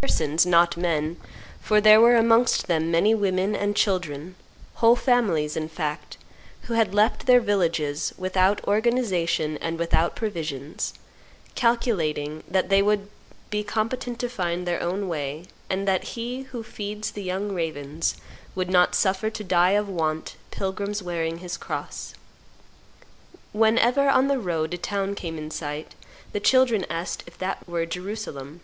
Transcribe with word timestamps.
Persons, 0.00 0.46
not 0.46 0.76
men, 0.76 1.16
for 1.60 1.80
there 1.80 2.00
were 2.00 2.14
amongst 2.14 2.68
them 2.68 2.92
many 2.92 3.12
women 3.12 3.56
and 3.56 3.74
children, 3.74 4.36
whole 4.74 4.94
families, 4.94 5.56
in 5.56 5.68
fact, 5.68 6.16
who 6.68 6.74
had 6.74 6.94
left 6.94 7.26
their 7.26 7.40
villages, 7.40 8.12
without 8.16 8.62
organization 8.68 9.56
and 9.58 9.76
without 9.76 10.14
provisions, 10.14 10.94
calculating 11.56 12.44
that 12.46 12.68
they 12.68 12.82
would 12.82 13.08
be 13.50 13.64
competent 13.64 14.20
to 14.20 14.28
find 14.28 14.64
their 14.64 14.80
own 14.80 15.08
way, 15.08 15.44
and 15.68 15.88
that 15.88 16.04
He 16.14 16.42
who 16.42 16.62
feeds 16.62 17.10
the 17.10 17.24
young 17.24 17.50
ravens 17.50 18.14
would 18.54 18.70
not 18.70 18.94
suffer 18.94 19.28
to 19.28 19.42
die 19.42 19.70
of 19.72 19.88
want 19.88 20.36
pilgrims 20.52 21.02
wearing 21.02 21.38
His 21.38 21.56
cross. 21.56 22.14
Whenever, 23.50 24.08
on 24.08 24.28
their 24.28 24.38
road, 24.38 24.72
a 24.72 24.78
town 24.78 25.16
came 25.16 25.36
in 25.36 25.50
sight, 25.50 25.96
the 26.30 26.38
children 26.38 26.86
asked 26.88 27.24
if 27.26 27.36
that 27.38 27.66
were 27.66 27.84
Jerusalem. 27.86 28.60